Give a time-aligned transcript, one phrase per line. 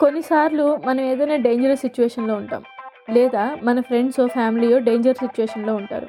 [0.00, 2.62] కొన్నిసార్లు మనం ఏదైనా డేంజరస్ సిచ్యువేషన్లో ఉంటాం.
[3.10, 6.06] లేదా మన ఫ్రెండ్స్ ఫ్యామిలీయో డేంజర్ సిచ్యువేషన్లో ఉంటారు.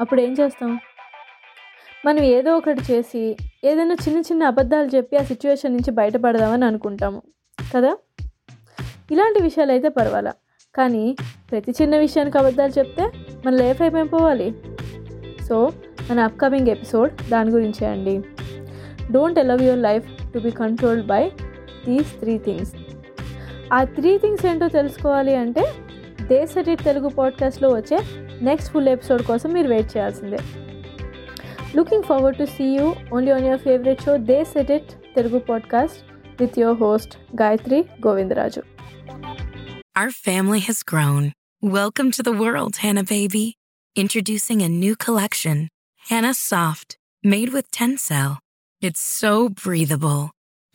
[0.00, 0.80] అప్పుడు ఏం చేస్తాం?
[2.06, 7.22] మనం ఏదో ఒకటి చేసి ఏదైనా చిన్న చిన్న అబద్ధాలు చెప్పి ఆ సిచ్యువేషన్ నుంచి బయటపడదామని అనుకుంటాము.
[7.76, 7.96] కదా?
[9.10, 10.32] ఇలాంటి విషయాలు అయితే పర్వాలా.
[10.74, 11.16] కానీ
[11.50, 13.10] ప్రతి చిన్న విషయానికి అబద్ధాలు చెప్తే
[13.46, 14.54] మన లైఫ్ అయిపోవాలి
[15.48, 15.72] సో
[16.10, 18.22] మన అప్కమింగ్ ఎపిసోడ్ దాని గురించే అండి.
[19.12, 21.28] Don't allow your life to be controlled by
[21.86, 22.72] these three things
[23.74, 25.64] ఆ త్రీ థింగ్స్ ఏంటో తెలుసుకోవాలి అంటే
[26.28, 27.98] దే సెటిట్ తెలుగు పాడ్కాస్ట్లో వచ్చే
[28.42, 30.40] నెక్స్ట్ ఫుల్ ఎపిసోడ్ కోసం మీరు వెయిట్ చేయాల్సిందే
[31.76, 36.00] looking forward to see you only on your favourite show the set it Telugu podcast
[36.40, 38.62] with your host Gayatri Govindaraju
[39.96, 41.22] Our family has grown.
[41.62, 43.44] Welcome to the world, Hanna baby.
[43.96, 45.58] Introducing a new collection,
[46.04, 46.90] Hanna Soft,
[47.24, 48.32] made with Tencel.
[48.82, 50.22] It's so breathable